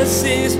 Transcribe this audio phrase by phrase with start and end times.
[0.00, 0.56] Is.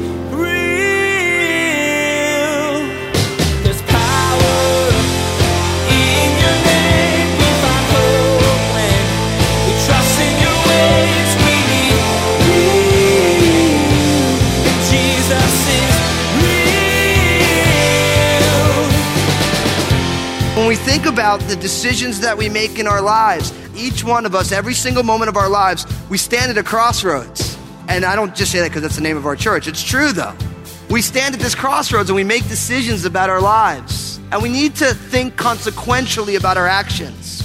[20.55, 24.35] When we think about the decisions that we make in our lives, each one of
[24.35, 27.50] us, every single moment of our lives, we stand at a crossroads.
[27.91, 29.67] And I don't just say that because that's the name of our church.
[29.67, 30.35] It's true though.
[30.89, 34.21] We stand at this crossroads and we make decisions about our lives.
[34.31, 37.45] And we need to think consequentially about our actions.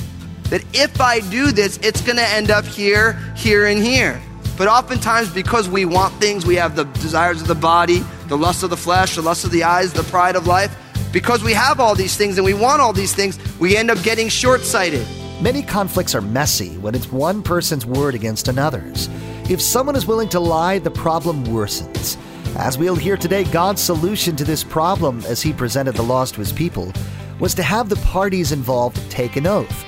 [0.52, 4.22] That if I do this, it's going to end up here, here, and here.
[4.56, 8.62] But oftentimes, because we want things, we have the desires of the body, the lust
[8.62, 10.76] of the flesh, the lust of the eyes, the pride of life.
[11.12, 14.02] Because we have all these things and we want all these things, we end up
[14.04, 15.08] getting short sighted.
[15.42, 19.10] Many conflicts are messy when it's one person's word against another's.
[19.48, 22.18] If someone is willing to lie, the problem worsens.
[22.56, 26.40] As we'll hear today, God's solution to this problem, as He presented the laws to
[26.40, 26.92] His people,
[27.40, 29.86] was to have the parties involved take an oath.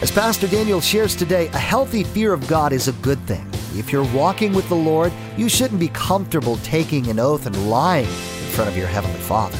[0.00, 3.46] As Pastor Daniel shares today, a healthy fear of God is a good thing.
[3.74, 8.06] If you're walking with the Lord, you shouldn't be comfortable taking an oath and lying
[8.06, 9.58] in front of your Heavenly Father.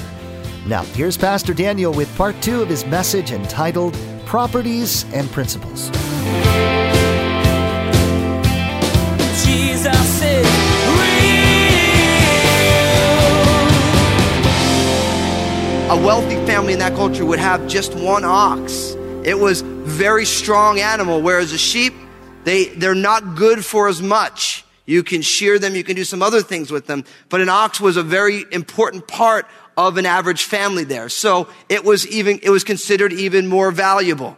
[0.66, 5.90] Now, here's Pastor Daniel with part two of his message entitled Properties and Principles.
[15.91, 18.97] A wealthy family in that culture would have just one ox.
[19.22, 21.95] It was very strong animal, whereas a sheep,
[22.45, 24.64] they, they're not good for as much.
[24.86, 27.80] You can shear them, you can do some other things with them, but an ox
[27.80, 31.08] was a very important part of an average family there.
[31.08, 34.36] So it was even, it was considered even more valuable.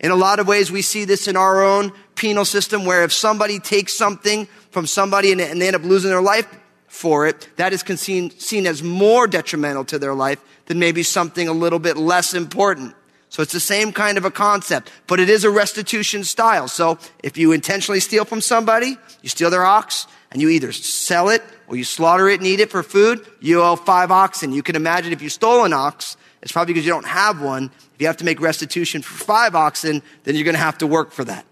[0.00, 3.12] In a lot of ways, we see this in our own penal system where if
[3.12, 6.46] somebody takes something from somebody and, they end up losing their life
[6.86, 11.48] for it, that is seen, seen as more detrimental to their life than maybe something
[11.48, 12.94] a little bit less important.
[13.28, 16.68] So it's the same kind of a concept, but it is a restitution style.
[16.68, 21.28] So if you intentionally steal from somebody, you steal their ox, and you either sell
[21.28, 24.52] it or you slaughter it and eat it for food, you owe five oxen.
[24.52, 27.70] You can imagine if you stole an ox, it's probably because you don't have one.
[27.94, 30.86] If you have to make restitution for five oxen, then you're going to have to
[30.86, 31.44] work for that.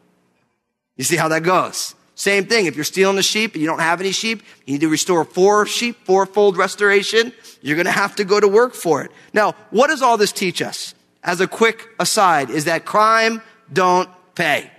[0.97, 1.95] You see how that goes?
[2.21, 2.67] Same thing.
[2.67, 5.25] If you're stealing a sheep and you don't have any sheep, you need to restore
[5.25, 7.33] four sheep, fourfold restoration.
[7.63, 9.11] You're going to have to go to work for it.
[9.33, 10.95] Now, what does all this teach us?
[11.25, 13.41] As a quick aside, is that crime
[13.73, 14.71] don't pay.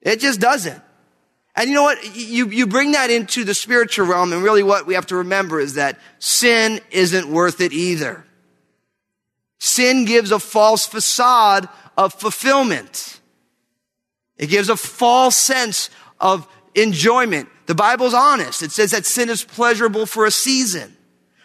[0.00, 0.82] It just doesn't.
[1.54, 2.16] And you know what?
[2.16, 5.60] You, you bring that into the spiritual realm, and really what we have to remember
[5.60, 8.24] is that sin isn't worth it either.
[9.60, 13.20] Sin gives a false facade of fulfillment.
[14.36, 17.48] It gives a false sense of enjoyment.
[17.66, 18.62] The Bible's honest.
[18.62, 20.96] It says that sin is pleasurable for a season,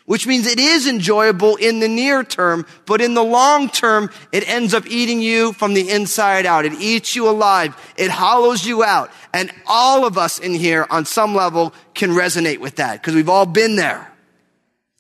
[0.06, 4.48] which means it is enjoyable in the near term, but in the long term, it
[4.50, 6.66] ends up eating you from the inside out.
[6.66, 7.76] It eats you alive.
[7.98, 9.12] It hollows you out.
[9.34, 13.30] And all of us in here on some level can resonate with that because we've
[13.30, 14.12] all been there.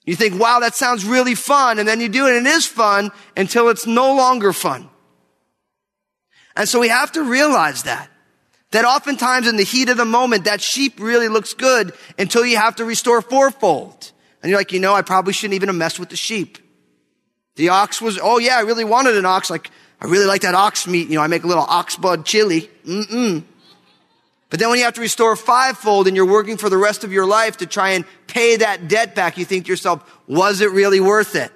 [0.06, 1.78] You think, wow, that sounds really fun.
[1.78, 4.90] And then you do it and it is fun until it's no longer fun.
[6.56, 8.10] And so we have to realize that.
[8.72, 12.58] That oftentimes in the heat of the moment, that sheep really looks good until you
[12.58, 14.12] have to restore fourfold.
[14.42, 16.60] And you're like, you know, I probably shouldn't even have messed with the sheep.
[17.56, 19.50] The ox was, oh yeah, I really wanted an ox.
[19.50, 21.10] Like, I really like that ox meat.
[21.10, 22.70] You know, I make a little ox bud chili.
[22.86, 23.44] Mm-mm.
[24.50, 27.12] But then when you have to restore fivefold and you're working for the rest of
[27.12, 30.72] your life to try and pay that debt back, you think to yourself, was it
[30.72, 31.52] really worth it?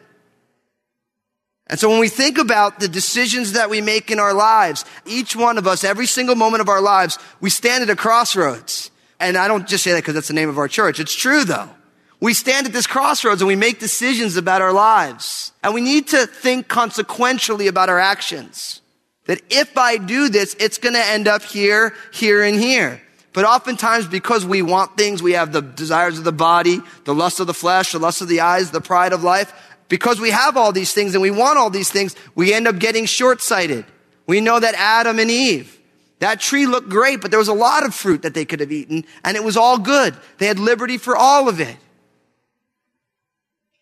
[1.73, 5.35] And so when we think about the decisions that we make in our lives, each
[5.35, 8.91] one of us, every single moment of our lives, we stand at a crossroads.
[9.19, 10.99] And I don't just say that because that's the name of our church.
[10.99, 11.71] It's true though.
[12.19, 15.51] We stand at this crossroads and we make decisions about our lives.
[15.63, 18.81] And we need to think consequentially about our actions.
[19.25, 23.01] That if I do this, it's going to end up here, here, and here.
[23.33, 27.39] But oftentimes, because we want things, we have the desires of the body, the lust
[27.39, 29.51] of the flesh, the lust of the eyes, the pride of life.
[29.89, 32.79] Because we have all these things and we want all these things, we end up
[32.79, 33.85] getting short-sighted.
[34.25, 35.79] We know that Adam and Eve,
[36.19, 38.71] that tree looked great, but there was a lot of fruit that they could have
[38.71, 40.15] eaten, and it was all good.
[40.37, 41.77] They had liberty for all of it.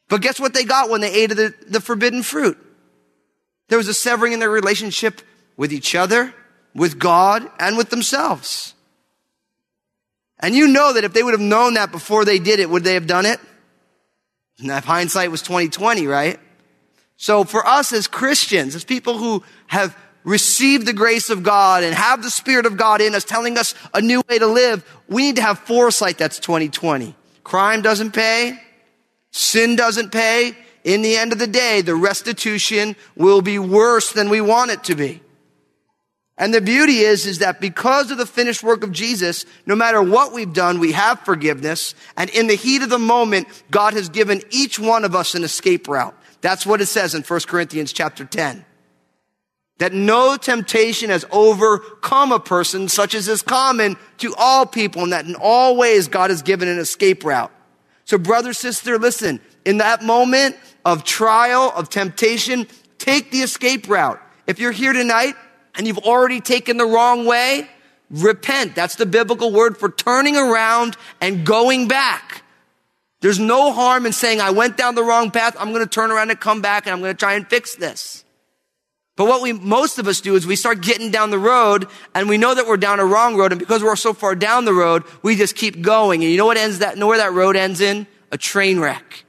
[0.09, 2.57] But guess what they got when they ate the, the forbidden fruit?
[3.69, 5.21] There was a severing in their relationship
[5.55, 6.33] with each other,
[6.75, 8.73] with God, and with themselves.
[10.39, 12.83] And you know that if they would have known that before they did it, would
[12.83, 13.39] they have done it?
[14.61, 16.39] And if hindsight was 2020, right?
[17.17, 21.95] So for us as Christians, as people who have received the grace of God and
[21.95, 25.23] have the Spirit of God in us telling us a new way to live, we
[25.23, 27.15] need to have foresight that's 2020.
[27.43, 28.59] Crime doesn't pay.
[29.31, 30.55] Sin doesn't pay.
[30.83, 34.83] In the end of the day, the restitution will be worse than we want it
[34.85, 35.21] to be.
[36.37, 40.01] And the beauty is, is that because of the finished work of Jesus, no matter
[40.01, 41.93] what we've done, we have forgiveness.
[42.17, 45.43] And in the heat of the moment, God has given each one of us an
[45.43, 46.15] escape route.
[46.41, 48.65] That's what it says in 1 Corinthians chapter 10.
[49.77, 55.13] That no temptation has overcome a person such as is common to all people and
[55.13, 57.51] that in all ways God has given an escape route.
[58.05, 60.55] So brother, sister, listen, in that moment
[60.85, 62.67] of trial, of temptation,
[62.97, 64.19] take the escape route.
[64.47, 65.35] If you're here tonight
[65.75, 67.69] and you've already taken the wrong way,
[68.09, 68.75] repent.
[68.75, 72.43] That's the biblical word for turning around and going back.
[73.21, 75.55] There's no harm in saying, I went down the wrong path.
[75.59, 77.75] I'm going to turn around and come back and I'm going to try and fix
[77.75, 78.25] this.
[79.15, 82.27] But what we, most of us do is we start getting down the road and
[82.27, 83.51] we know that we're down a wrong road.
[83.51, 86.23] And because we're so far down the road, we just keep going.
[86.23, 88.07] And you know what ends that, know where that road ends in?
[88.31, 89.25] A train wreck.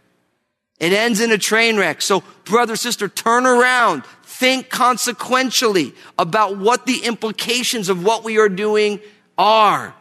[0.79, 2.01] It ends in a train wreck.
[2.01, 4.05] So brother, sister, turn around.
[4.43, 8.99] Think consequentially about what the implications of what we are doing
[9.39, 9.95] are.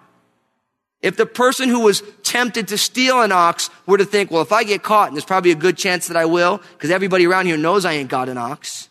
[1.04, 4.52] If the person who was tempted to steal an ox were to think, well, if
[4.52, 7.46] I get caught, and there's probably a good chance that I will, because everybody around
[7.46, 8.90] here knows I ain't got an ox.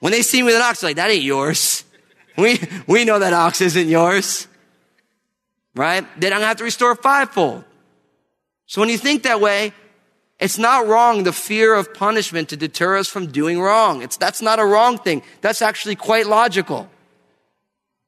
[0.00, 1.84] When they see me with an ox, like, that ain't yours.
[2.38, 4.48] We, we know that ox isn't yours.
[5.76, 6.02] Right?
[6.18, 7.62] Then I'm gonna have to restore fivefold.
[8.64, 9.74] So when you think that way,
[10.40, 14.02] it's not wrong, the fear of punishment to deter us from doing wrong.
[14.02, 15.22] It's, that's not a wrong thing.
[15.40, 16.90] That's actually quite logical.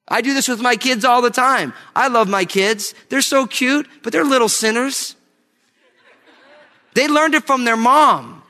[0.09, 1.73] I do this with my kids all the time.
[1.95, 2.95] I love my kids.
[3.09, 5.17] They're so cute, but they're little sinners.
[6.95, 8.43] They learned it from their mom.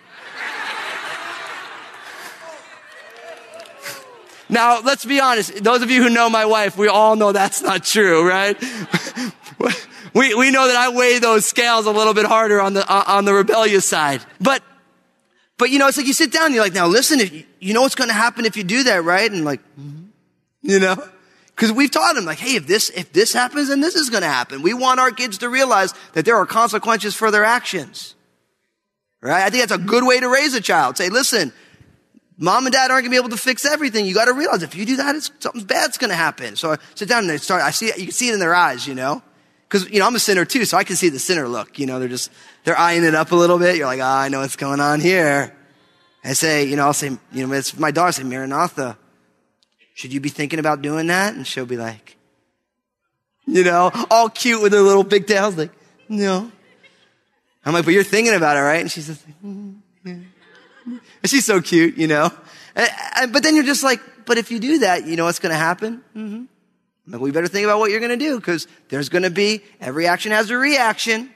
[4.49, 5.65] Now, let's be honest.
[5.65, 8.57] Those of you who know my wife, we all know that's not true, right?
[10.17, 13.05] we, we know that I weigh those scales a little bit harder on the, uh,
[13.07, 14.25] on the rebellious side.
[14.41, 14.63] But,
[15.59, 17.45] but you know, it's like you sit down and you're like, now listen, if you,
[17.61, 19.31] you know what's going to happen if you do that, right?
[19.31, 20.07] And like, mm-hmm.
[20.63, 20.97] you know,
[21.49, 24.23] because we've taught them like, hey, if this, if this happens, then this is going
[24.23, 24.63] to happen.
[24.63, 28.15] We want our kids to realize that there are consequences for their actions.
[29.21, 29.43] Right?
[29.43, 30.97] I think that's a good way to raise a child.
[30.97, 31.53] Say, listen,
[32.39, 34.07] Mom and dad aren't gonna be able to fix everything.
[34.07, 36.57] You gotta realize if you do that, it's, something bad's gonna happen.
[36.57, 38.55] So I sit down and they start, I see, you can see it in their
[38.55, 39.23] eyes, you know?
[39.69, 41.79] Cause, you know, I'm a sinner too, so I can see the sinner look.
[41.79, 42.31] You know, they're just,
[42.65, 43.77] they're eyeing it up a little bit.
[43.77, 45.57] You're like, ah, oh, I know what's going on here.
[46.23, 48.97] I say, you know, I'll say, you know, it's my daughter say, Maranatha,
[49.95, 51.35] should you be thinking about doing that?
[51.35, 52.17] And she'll be like,
[53.47, 55.73] you know, all cute with her little big tails, like,
[56.09, 56.51] no.
[57.65, 58.81] I'm like, but you're thinking about it, right?
[58.81, 60.13] And she's just like, mm, yeah.
[60.87, 62.31] And she's so cute, you know.
[62.75, 65.39] And, and, but then you're just like, but if you do that, you know what's
[65.39, 66.03] going to happen?
[66.15, 66.45] Mm-hmm.
[67.09, 69.63] Like, we better think about what you're going to do because there's going to be,
[69.81, 71.31] every action has a reaction.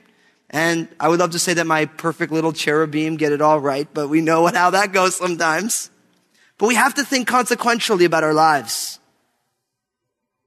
[0.51, 3.89] And I would love to say that my perfect little cherubim get it all right,
[3.95, 5.91] but we know how that goes sometimes.
[6.59, 8.99] But we have to think consequentially about our lives.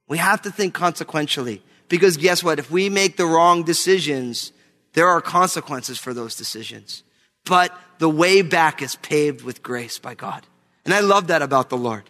[0.07, 2.59] We have to think consequentially because guess what?
[2.59, 4.51] If we make the wrong decisions,
[4.93, 7.03] there are consequences for those decisions.
[7.45, 10.45] But the way back is paved with grace by God.
[10.85, 12.09] And I love that about the Lord.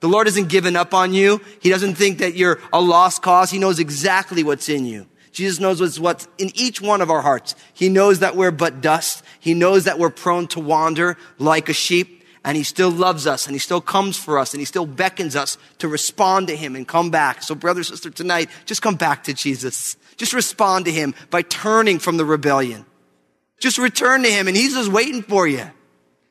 [0.00, 1.40] The Lord hasn't given up on you.
[1.60, 3.50] He doesn't think that you're a lost cause.
[3.50, 5.06] He knows exactly what's in you.
[5.32, 7.54] Jesus knows what's, in each one of our hearts.
[7.72, 9.22] He knows that we're but dust.
[9.38, 12.24] He knows that we're prone to wander like a sheep.
[12.42, 15.36] And he still loves us and he still comes for us and he still beckons
[15.36, 17.42] us to respond to him and come back.
[17.42, 19.94] So brother, sister, tonight, just come back to Jesus.
[20.16, 22.86] Just respond to him by turning from the rebellion.
[23.58, 25.70] Just return to him and he's just waiting for you.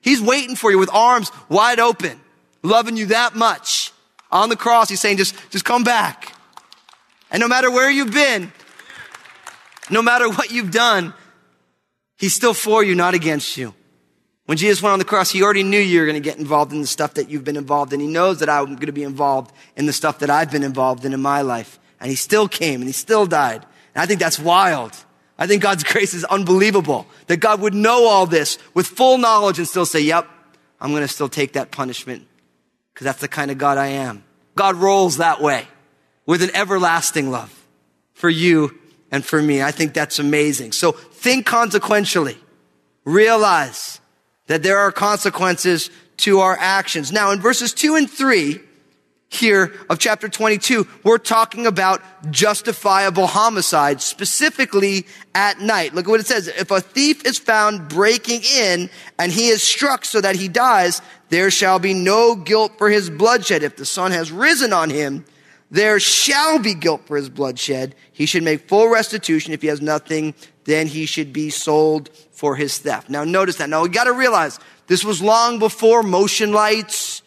[0.02, 2.20] He's waiting for you with arms wide open,
[2.64, 3.92] loving you that much.
[4.32, 6.36] On the cross, he's saying, just, just come back.
[7.32, 8.52] And no matter where you've been,
[9.90, 11.14] no matter what you've done,
[12.18, 13.74] he's still for you, not against you.
[14.46, 16.72] When Jesus went on the cross, he already knew you were going to get involved
[16.74, 18.00] in the stuff that you've been involved in.
[18.00, 21.06] He knows that I'm going to be involved in the stuff that I've been involved
[21.06, 21.80] in in my life.
[22.00, 23.66] And he still came and he still died.
[23.94, 24.94] And I think that's wild.
[25.38, 29.60] I think God's grace is unbelievable that God would know all this with full knowledge
[29.60, 30.28] and still say, yep,
[30.82, 32.26] I'm going to still take that punishment
[33.00, 34.26] because that's the kind of God I am.
[34.58, 35.66] God rolls that way
[36.26, 37.66] with an everlasting love
[38.14, 38.78] for you
[39.10, 39.62] and for me.
[39.62, 40.74] I think that's amazing.
[40.74, 42.38] So think consequentially.
[43.06, 44.02] Realize
[44.48, 47.10] that there are consequences to our actions.
[47.10, 48.60] Now in verses two and three,
[49.30, 55.06] here of chapter 22, we're talking about justifiable homicide, specifically
[55.36, 55.94] at night.
[55.94, 56.48] Look at what it says.
[56.48, 61.02] If a thief is found breaking in and he is struck so that he dies,
[61.30, 63.62] there shall be no guilt for his bloodshed.
[63.62, 65.26] If the sun has risen on him,
[65.72, 67.94] there shall be guilt for his bloodshed.
[68.12, 69.54] He should make full restitution.
[69.54, 70.34] If he has nothing,
[70.64, 73.10] then he should be sold for his theft.
[73.10, 73.70] Now notice that.
[73.70, 77.22] Now we gotta realize this was long before motion lights,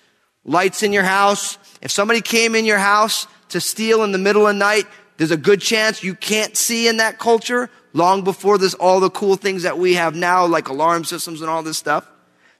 [0.44, 1.58] lights in your house.
[1.82, 4.86] If somebody came in your house to steal in the middle of the night,
[5.18, 9.10] there's a good chance you can't see in that culture long before this, all the
[9.10, 12.08] cool things that we have now, like alarm systems and all this stuff.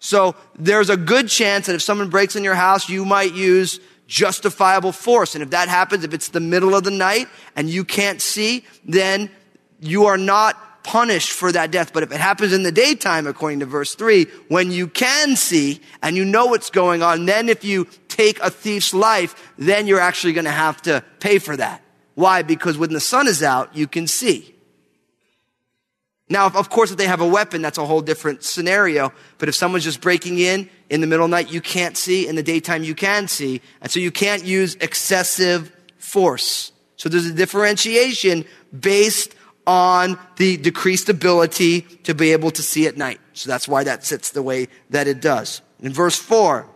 [0.01, 3.81] So there's a good chance that if someone breaks in your house, you might use
[4.09, 5.35] justifiable force.
[5.35, 8.65] And if that happens, if it's the middle of the night and you can't see,
[8.85, 9.31] then
[9.81, 11.93] you are not punished for that death.
[11.93, 15.81] But if it happens in the daytime, according to verse three, when you can see
[16.03, 20.01] and you know what's going on, then if you take a thief's life, then you're
[20.01, 21.83] actually going to have to pay for that.
[22.15, 22.43] Why?
[22.43, 24.55] Because when the sun is out, you can see.
[26.29, 29.13] Now, of course, if they have a weapon, that's a whole different scenario.
[29.39, 32.27] But if someone's just breaking in in the middle of the night, you can't see.
[32.27, 33.61] In the daytime, you can see.
[33.81, 36.73] And so you can't use excessive force.
[36.97, 38.45] So there's a differentiation
[38.79, 39.35] based
[39.67, 43.21] on the decreased ability to be able to see at night.
[43.33, 45.63] So that's why that sits the way that it does.
[45.81, 46.69] In verse four,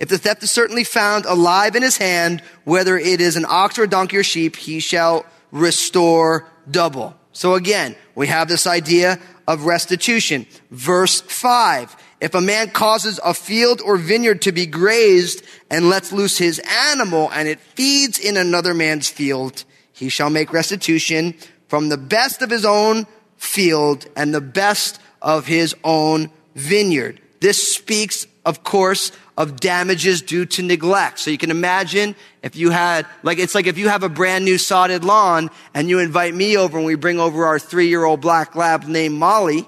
[0.00, 3.78] if the theft is certainly found alive in his hand, whether it is an ox
[3.78, 7.14] or a donkey or sheep, he shall restore double.
[7.32, 10.46] So again, we have this idea of restitution.
[10.70, 11.96] Verse 5.
[12.20, 16.60] If a man causes a field or vineyard to be grazed and lets loose his
[16.90, 21.34] animal and it feeds in another man's field, he shall make restitution
[21.68, 27.20] from the best of his own field and the best of his own vineyard.
[27.40, 31.18] This speaks, of course, of damages due to neglect.
[31.18, 34.44] So you can imagine if you had, like, it's like if you have a brand
[34.44, 38.04] new sodded lawn and you invite me over and we bring over our three year
[38.04, 39.66] old black lab named Molly,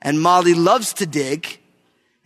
[0.00, 1.58] and Molly loves to dig,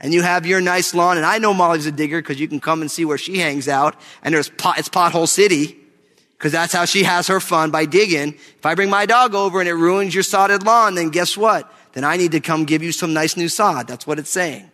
[0.00, 2.60] and you have your nice lawn, and I know Molly's a digger because you can
[2.60, 5.78] come and see where she hangs out, and there's pot, it's pothole city,
[6.36, 8.34] because that's how she has her fun by digging.
[8.34, 11.72] If I bring my dog over and it ruins your sodded lawn, then guess what?
[11.92, 13.88] Then I need to come give you some nice new sod.
[13.88, 14.70] That's what it's saying.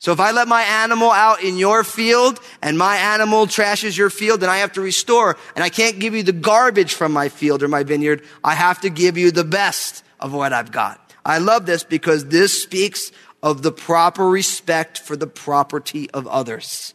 [0.00, 4.08] So if I let my animal out in your field and my animal trashes your
[4.08, 5.36] field, then I have to restore.
[5.54, 8.24] And I can't give you the garbage from my field or my vineyard.
[8.42, 11.14] I have to give you the best of what I've got.
[11.22, 16.94] I love this because this speaks of the proper respect for the property of others.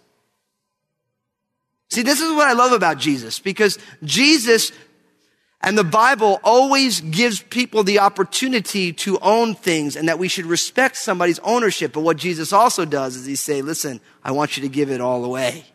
[1.92, 4.72] See, this is what I love about Jesus because Jesus
[5.66, 10.46] and the Bible always gives people the opportunity to own things and that we should
[10.46, 11.94] respect somebody's ownership.
[11.94, 15.02] But what Jesus also does is he say, listen, I want you to give it
[15.02, 15.66] all away.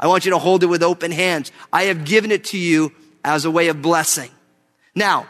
[0.00, 1.52] I want you to hold it with open hands.
[1.70, 4.30] I have given it to you as a way of blessing.
[4.94, 5.26] Now,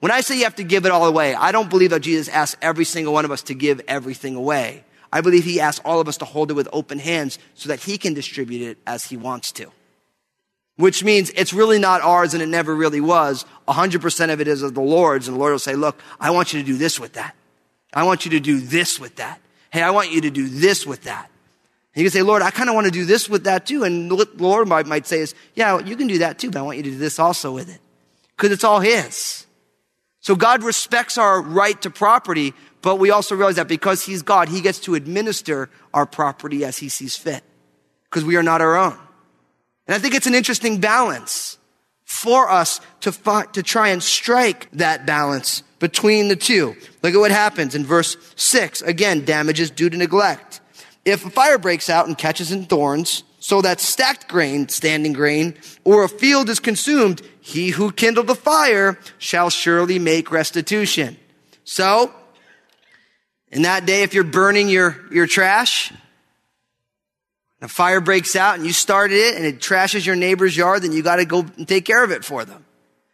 [0.00, 2.28] when I say you have to give it all away, I don't believe that Jesus
[2.28, 4.84] asks every single one of us to give everything away.
[5.10, 7.80] I believe he asks all of us to hold it with open hands so that
[7.80, 9.70] he can distribute it as he wants to
[10.76, 13.44] which means it's really not ours and it never really was.
[13.68, 15.28] 100% of it is of the Lord's.
[15.28, 17.34] And the Lord will say, look, I want you to do this with that.
[17.92, 19.40] I want you to do this with that.
[19.70, 21.30] Hey, I want you to do this with that.
[21.94, 23.84] And you can say, Lord, I kind of want to do this with that too.
[23.84, 26.62] And the Lord might, might say is, yeah, you can do that too, but I
[26.62, 27.80] want you to do this also with it.
[28.36, 29.46] Cause it's all His.
[30.18, 32.52] So God respects our right to property,
[32.82, 36.78] but we also realize that because He's God, He gets to administer our property as
[36.78, 37.44] He sees fit.
[38.04, 38.98] Because we are not our own.
[39.86, 41.58] And I think it's an interesting balance
[42.04, 46.74] for us to find, to try and strike that balance between the two.
[47.02, 48.82] Look at what happens in verse six.
[48.82, 50.60] Again, damages due to neglect.
[51.04, 55.54] If a fire breaks out and catches in thorns, so that stacked grain, standing grain,
[55.84, 61.18] or a field is consumed, he who kindled the fire shall surely make restitution.
[61.64, 62.10] So,
[63.50, 65.92] in that day, if you're burning your, your trash,
[67.64, 70.92] a fire breaks out and you started it and it trashes your neighbor's yard, then
[70.92, 72.64] you got to go and take care of it for them.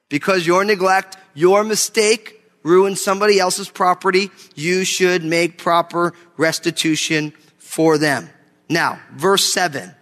[0.09, 7.97] Because your neglect, your mistake ruined somebody else's property, you should make proper restitution for
[7.97, 8.29] them.
[8.69, 9.95] Now, verse 7.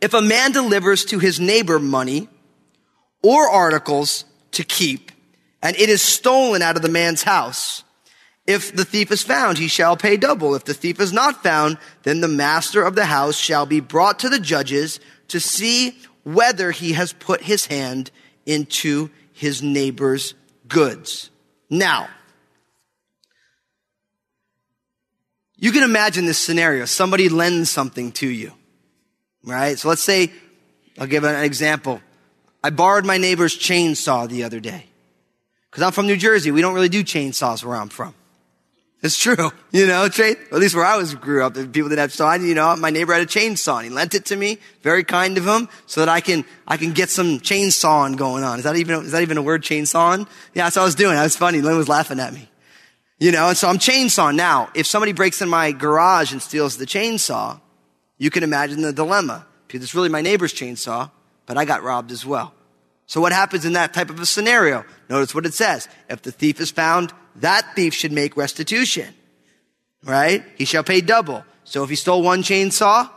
[0.00, 2.28] If a man delivers to his neighbor money
[3.22, 5.12] or articles to keep,
[5.62, 7.82] and it is stolen out of the man's house,
[8.46, 10.54] if the thief is found, he shall pay double.
[10.54, 14.20] If the thief is not found, then the master of the house shall be brought
[14.20, 18.10] to the judges to see whether he has put his hand
[18.44, 20.34] into his neighbor's
[20.68, 21.30] goods.
[21.68, 22.08] Now,
[25.56, 26.84] you can imagine this scenario.
[26.84, 28.52] Somebody lends something to you,
[29.42, 29.76] right?
[29.76, 30.30] So let's say,
[30.98, 32.00] I'll give an example.
[32.62, 34.86] I borrowed my neighbor's chainsaw the other day.
[35.72, 36.50] Cause I'm from New Jersey.
[36.50, 38.14] We don't really do chainsaws where I'm from.
[39.02, 39.52] It's true.
[39.72, 42.34] You know, at least where I was grew up, people didn't have saw.
[42.34, 44.58] You know, my neighbor had a chainsaw and he lent it to me.
[44.82, 48.58] Very kind of him so that I can, I can get some chainsawing going on.
[48.58, 50.26] Is that even, is that even a word, chainsawing?
[50.54, 51.14] Yeah, that's what I was doing.
[51.14, 51.60] That was funny.
[51.60, 52.48] Lynn was laughing at me.
[53.18, 54.34] You know, and so I'm chainsawing.
[54.34, 57.60] Now, if somebody breaks in my garage and steals the chainsaw,
[58.18, 59.46] you can imagine the dilemma.
[59.66, 61.10] Because it's really my neighbor's chainsaw,
[61.44, 62.54] but I got robbed as well.
[63.06, 64.84] So what happens in that type of a scenario?
[65.08, 65.88] Notice what it says.
[66.10, 69.14] If the thief is found, that thief should make restitution.
[70.04, 70.44] Right?
[70.56, 71.44] He shall pay double.
[71.64, 73.10] So if he stole one chainsaw,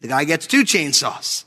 [0.00, 1.44] the guy gets two chainsaws.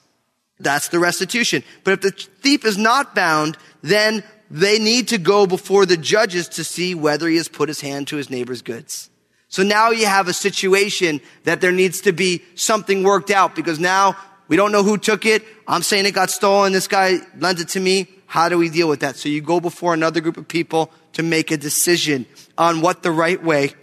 [0.59, 1.63] That's the restitution.
[1.83, 6.47] But if the thief is not bound, then they need to go before the judges
[6.49, 9.09] to see whether he has put his hand to his neighbor's goods.
[9.47, 13.79] So now you have a situation that there needs to be something worked out because
[13.79, 15.43] now we don't know who took it.
[15.67, 16.73] I'm saying it got stolen.
[16.73, 18.07] This guy lent it to me.
[18.27, 19.15] How do we deal with that?
[19.15, 22.25] So you go before another group of people to make a decision
[22.57, 23.73] on what the right way,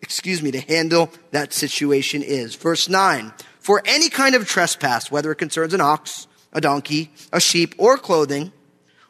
[0.00, 2.54] excuse me, to handle that situation is.
[2.54, 3.32] Verse 9.
[3.58, 7.96] For any kind of trespass, whether it concerns an ox, a donkey, a sheep, or
[7.96, 8.52] clothing,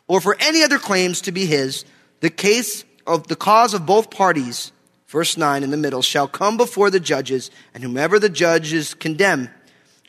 [0.07, 1.85] or for any other claims to be his,
[2.21, 4.73] the case of the cause of both parties,
[5.09, 9.49] verse 9 in the middle, shall come before the judges, and whomever the judges condemn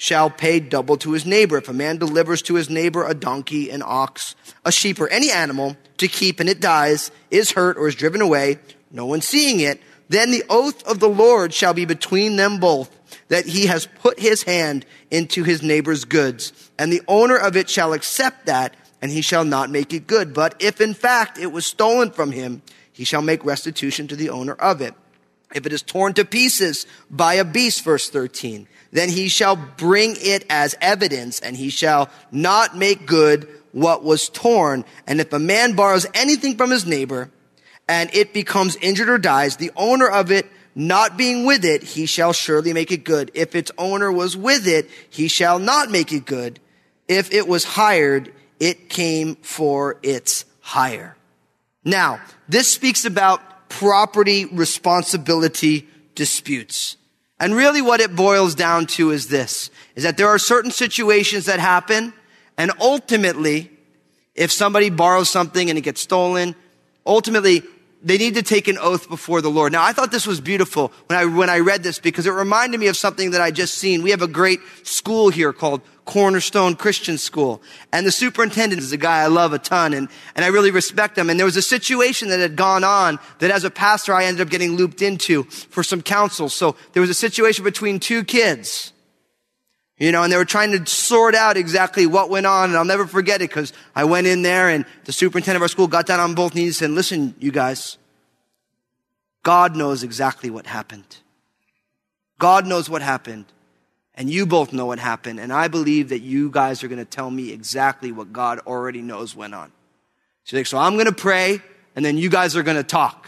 [0.03, 1.57] shall pay double to his neighbor.
[1.57, 5.31] If a man delivers to his neighbor a donkey, an ox, a sheep, or any
[5.31, 8.60] animal to keep, and it dies, is hurt, or is driven away,
[8.91, 9.79] no one seeing it,
[10.10, 12.93] then the oath of the Lord shall be between them both,
[13.29, 16.51] that he has put his hand into his neighbor's goods.
[16.77, 20.33] And the owner of it shall accept that, and he shall not make it good.
[20.33, 24.31] But if in fact it was stolen from him, he shall make restitution to the
[24.31, 24.95] owner of it.
[25.53, 30.15] If it is torn to pieces by a beast, verse 13, then he shall bring
[30.19, 34.86] it as evidence and he shall not make good what was torn.
[35.07, 37.29] And if a man borrows anything from his neighbor
[37.88, 42.05] and it becomes injured or dies, the owner of it not being with it, he
[42.05, 43.31] shall surely make it good.
[43.33, 46.60] If its owner was with it, he shall not make it good.
[47.07, 51.15] If it was hired, it came for its hire.
[51.83, 53.41] Now, this speaks about
[53.74, 56.98] property responsibility disputes.
[57.40, 61.46] And really what it boils down to is this, is that there are certain situations
[61.46, 62.14] that happen
[62.57, 63.72] and ultimately,
[64.36, 66.55] if somebody borrows something and it gets stolen,
[67.05, 67.64] ultimately
[68.03, 69.72] they need to take an oath before the Lord.
[69.72, 72.79] Now, I thought this was beautiful when I, when I read this because it reminded
[72.79, 74.03] me of something that I just seen.
[74.03, 77.61] We have a great school here called Cornerstone Christian School.
[77.92, 81.18] And the superintendent is a guy I love a ton and, and I really respect
[81.18, 81.29] him.
[81.29, 84.42] And there was a situation that had gone on that as a pastor I ended
[84.42, 86.50] up getting looped into for some counsel.
[86.50, 88.92] So there was a situation between two kids.
[89.98, 92.70] You know, and they were trying to sort out exactly what went on.
[92.70, 95.68] And I'll never forget it because I went in there and the superintendent of our
[95.70, 97.98] school got down on both knees and said, listen, you guys,
[99.44, 101.18] God knows exactly what happened.
[102.39, 103.46] God knows what happened.
[104.15, 105.39] And you both know what happened.
[105.39, 109.01] And I believe that you guys are going to tell me exactly what God already
[109.01, 109.71] knows went on.
[110.43, 111.61] So, like, so I'm going to pray
[111.95, 113.27] and then you guys are going to talk.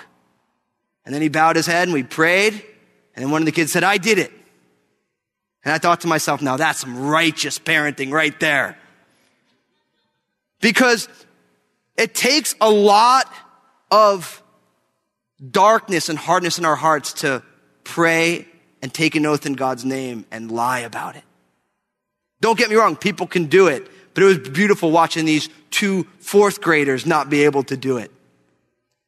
[1.05, 2.53] And then he bowed his head and we prayed.
[3.15, 4.31] And then one of the kids said, I did it.
[5.63, 8.77] And I thought to myself, now that's some righteous parenting right there.
[10.61, 11.07] Because
[11.97, 13.31] it takes a lot
[13.89, 14.43] of
[15.51, 17.41] darkness and hardness in our hearts to
[17.83, 18.47] pray
[18.85, 21.23] and take an oath in God's name and lie about it.
[22.39, 26.03] Don't get me wrong, people can do it, but it was beautiful watching these two
[26.19, 28.11] fourth graders not be able to do it.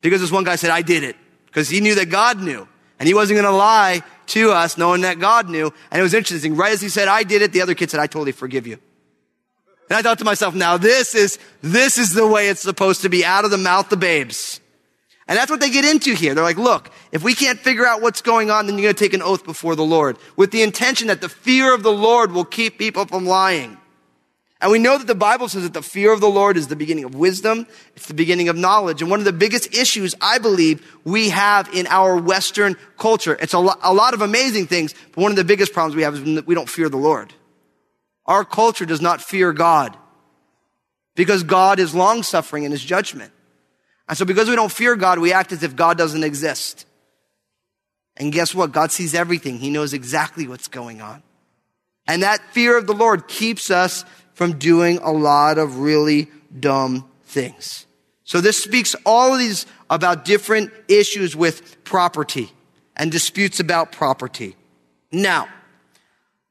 [0.01, 2.67] Because this one guy said, I did it, because he knew that God knew.
[2.97, 5.71] And he wasn't going to lie to us knowing that God knew.
[5.91, 6.55] And it was interesting.
[6.55, 8.79] Right as he said, I did it, the other kid said, I totally forgive you.
[9.91, 13.09] And I thought to myself, now this is, this is the way it's supposed to
[13.09, 14.59] be out of the mouth of babes.
[15.27, 16.33] And that's what they get into here.
[16.33, 19.03] They're like, look, if we can't figure out what's going on, then you're going to
[19.03, 22.31] take an oath before the Lord with the intention that the fear of the Lord
[22.31, 23.77] will keep people from lying.
[24.59, 26.75] And we know that the Bible says that the fear of the Lord is the
[26.75, 27.67] beginning of wisdom.
[27.95, 29.01] It's the beginning of knowledge.
[29.01, 33.53] And one of the biggest issues I believe we have in our Western culture, it's
[33.53, 36.15] a, lo- a lot of amazing things, but one of the biggest problems we have
[36.15, 37.33] is we don't fear the Lord.
[38.25, 39.95] Our culture does not fear God
[41.15, 43.31] because God is long suffering in his judgment.
[44.07, 46.85] And so because we don't fear God, we act as if God doesn't exist.
[48.15, 48.71] And guess what?
[48.71, 49.59] God sees everything.
[49.59, 51.21] He knows exactly what's going on.
[52.07, 57.09] And that fear of the Lord keeps us from doing a lot of really dumb
[57.25, 57.85] things.
[58.23, 62.51] So this speaks all of these about different issues with property
[62.95, 64.55] and disputes about property.
[65.11, 65.47] Now,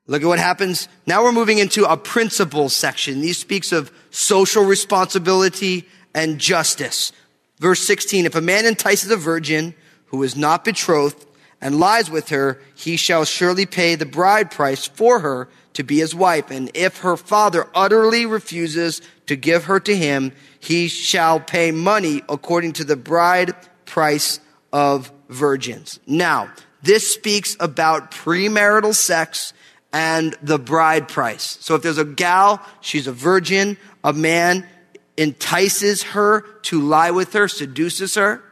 [0.07, 0.89] look at what happens.
[1.07, 3.21] Now we're moving into a principles section.
[3.21, 7.13] These speaks of social responsibility and justice.
[7.59, 9.75] Verse 16, if a man entices a virgin
[10.07, 11.25] who is not betrothed
[11.61, 15.99] and lies with her, he shall surely pay the bride price for her to be
[15.99, 16.51] his wife.
[16.51, 22.23] And if her father utterly refuses to give her to him, he shall pay money
[22.29, 23.55] according to the bride
[23.87, 24.41] price
[24.73, 25.99] of virgins.
[26.07, 29.53] Now, this speaks about premarital sex
[29.93, 31.57] and the bride price.
[31.61, 34.67] So if there's a gal, she's a virgin, a man
[35.17, 38.43] entices her to lie with her, seduces her,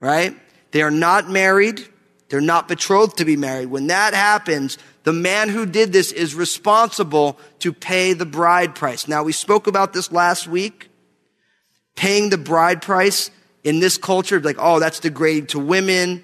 [0.00, 0.36] right?
[0.70, 1.86] They are not married.
[2.28, 3.66] They're not betrothed to be married.
[3.66, 9.08] When that happens, the man who did this is responsible to pay the bride price.
[9.08, 10.90] Now, we spoke about this last week.
[11.96, 13.30] Paying the bride price
[13.64, 16.22] in this culture, like, oh, that's degrading to women.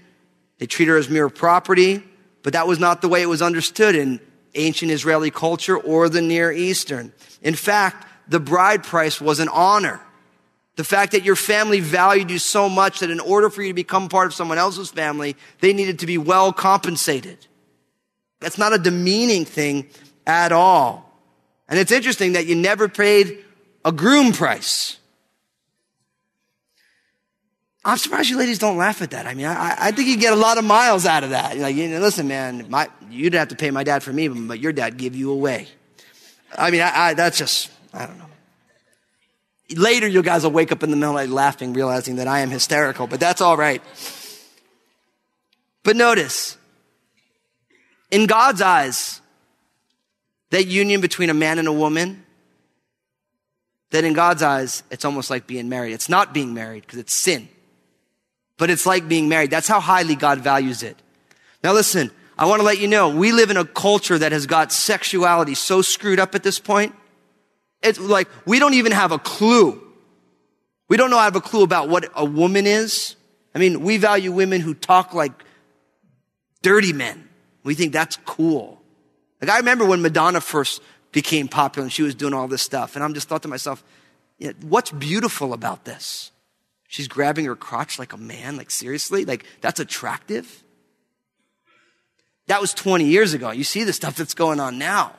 [0.59, 2.05] They treat her as mere property.
[2.43, 4.21] But that was not the way it was understood in
[4.55, 7.13] ancient Israeli culture or the Near Eastern.
[7.43, 10.01] In fact, the bride price was an honor.
[10.77, 13.75] The fact that your family valued you so much that in order for you to
[13.75, 17.47] become part of someone else's family, they needed to be well compensated.
[18.41, 19.89] That's not a demeaning thing
[20.27, 21.19] at all.
[21.69, 23.43] And it's interesting that you never paid
[23.85, 24.99] a groom price.
[27.85, 29.27] I'm surprised you ladies don't laugh at that.
[29.27, 31.57] I mean, I, I think you get a lot of miles out of that.
[31.57, 34.59] Like, you know, listen, man, my, you'd have to pay my dad for me, but
[34.59, 35.69] your dad gave you away.
[36.59, 38.25] I mean, I, I, that's just, I don't know.
[39.75, 42.29] Later, you guys will wake up in the middle of the night laughing, realizing that
[42.29, 43.83] I am hysterical, but that's all right.
[45.83, 46.57] But notice,
[48.11, 49.21] in God's eyes,
[50.51, 52.25] that union between a man and a woman,
[53.91, 55.93] that in God's eyes, it's almost like being married.
[55.93, 57.49] It's not being married because it's sin
[58.59, 59.51] but it's like being married.
[59.51, 60.97] That's how highly God values it.
[61.63, 64.47] Now listen, I want to let you know, we live in a culture that has
[64.47, 66.95] got sexuality so screwed up at this point.
[67.87, 69.83] It's like, we don't even have a clue.
[70.89, 73.17] We don't know have a clue about what a woman is.
[73.55, 75.33] I mean, we value women who talk like
[76.63, 77.29] dirty men.
[77.65, 78.81] We think that's cool.
[79.41, 82.95] Like I remember when Madonna first became popular and she was doing all this stuff.
[82.95, 83.83] And I'm just thought to myself,
[84.39, 86.31] yeah, what's beautiful about this?
[86.89, 88.57] She's grabbing her crotch like a man.
[88.57, 89.25] Like, seriously?
[89.25, 90.63] Like, that's attractive?
[92.47, 93.51] That was 20 years ago.
[93.51, 95.13] You see the stuff that's going on now.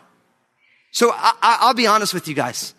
[0.91, 2.73] So I, will be honest with you guys.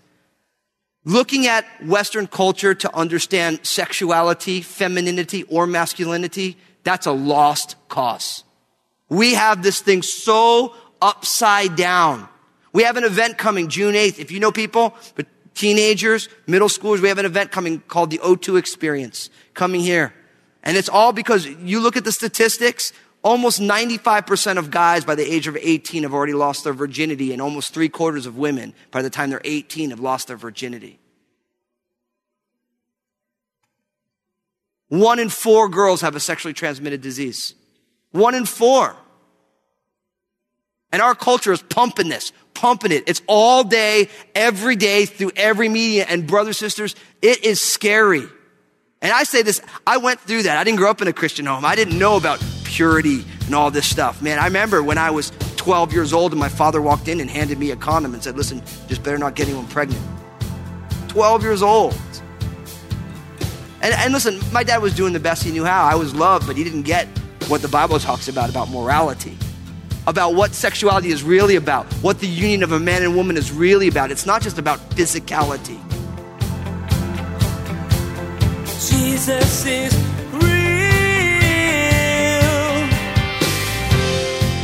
[1.05, 8.45] Looking at Western culture to understand sexuality, femininity, or masculinity, that's a lost cause.
[9.09, 12.29] We have this thing so upside down.
[12.73, 14.19] We have an event coming June 8th.
[14.19, 18.19] If you know people, but teenagers, middle schoolers, we have an event coming called the
[18.19, 20.13] O2 Experience coming here.
[20.63, 25.31] And it's all because you look at the statistics, almost 95% of guys by the
[25.31, 29.03] age of 18 have already lost their virginity, and almost three quarters of women by
[29.03, 30.99] the time they're 18 have lost their virginity.
[34.89, 37.55] One in four girls have a sexually transmitted disease.
[38.11, 38.97] One in four.
[40.91, 43.05] And our culture is pumping this, pumping it.
[43.07, 46.07] It's all day, every day, through every media.
[46.09, 48.27] And brothers, sisters, it is scary.
[49.03, 50.57] And I say this, I went through that.
[50.57, 51.67] I didn't grow up in a Christian home.
[51.67, 52.43] I didn't know about
[52.81, 54.23] and all this stuff.
[54.23, 57.29] Man, I remember when I was 12 years old and my father walked in and
[57.29, 60.03] handed me a condom and said, listen, just better not get anyone pregnant.
[61.09, 61.99] 12 years old.
[63.83, 65.85] And, and listen, my dad was doing the best he knew how.
[65.85, 67.07] I was loved, but he didn't get
[67.49, 69.37] what the Bible talks about, about morality
[70.07, 73.53] about what sexuality is really about, what the union of a man and woman is
[73.53, 74.11] really about.
[74.11, 75.79] It's not just about physicality.
[78.65, 80.18] Jesus is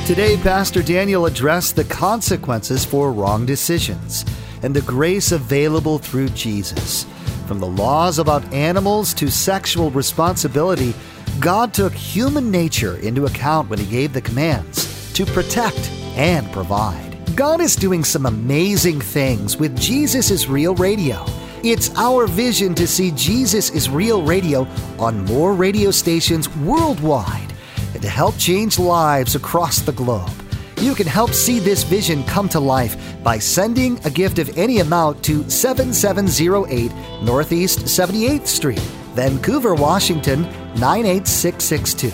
[0.07, 4.27] Today, Pastor Daniel addressed the consequences for wrong decisions
[4.63, 7.07] and the grace available through Jesus.
[7.47, 10.93] From the laws about animals to sexual responsibility,
[11.41, 17.17] God took human nature into account when He gave the commands to protect and provide.
[17.35, 21.25] God is doing some amazing things with Jesus is Real Radio.
[21.63, 27.54] It's our vision to see Jesus is Real Radio on more radio stations worldwide
[27.95, 30.31] and to help change lives across the globe.
[30.79, 34.81] You can help see this vision come to life by sending a gift of any
[34.81, 38.81] amount to 7708 Northeast 78th Street,
[39.15, 40.43] Vancouver, Washington
[40.77, 42.13] 98662.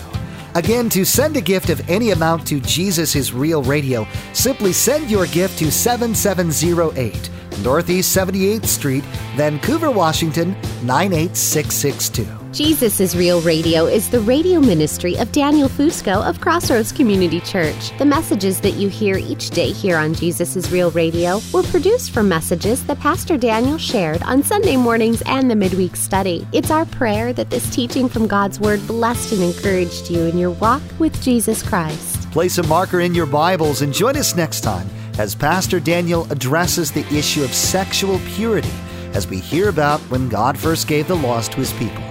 [0.53, 5.09] Again, to send a gift of any amount to Jesus is Real Radio, simply send
[5.09, 7.29] your gift to 7708
[7.63, 9.03] Northeast 78th Street,
[9.35, 12.40] Vancouver, Washington 98662.
[12.51, 17.97] Jesus is Real Radio is the radio ministry of Daniel Fusco of Crossroads Community Church.
[17.97, 22.11] The messages that you hear each day here on Jesus is Real Radio were produced
[22.11, 26.45] from messages that Pastor Daniel shared on Sunday mornings and the midweek study.
[26.51, 30.51] It's our prayer that this teaching from God's Word blessed and encouraged you in your
[30.51, 32.29] walk with Jesus Christ.
[32.31, 36.91] Place a marker in your Bibles and join us next time as Pastor Daniel addresses
[36.91, 38.73] the issue of sexual purity
[39.13, 42.10] as we hear about when God first gave the laws to his people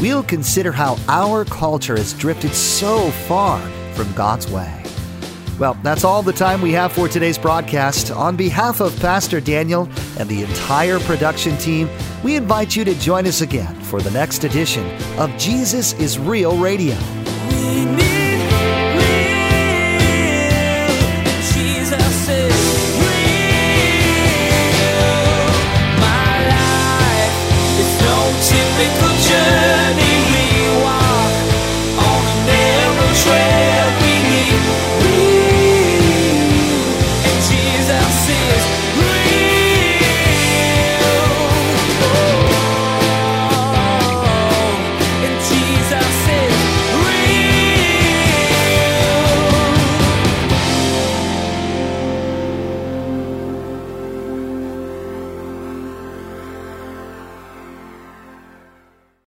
[0.00, 3.60] we'll consider how our culture has drifted so far
[3.94, 4.84] from God's way.
[5.58, 8.10] Well, that's all the time we have for today's broadcast.
[8.10, 11.88] On behalf of Pastor Daniel and the entire production team,
[12.24, 14.84] we invite you to join us again for the next edition
[15.18, 16.96] of Jesus is Real Radio.